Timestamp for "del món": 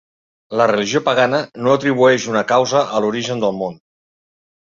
3.47-3.77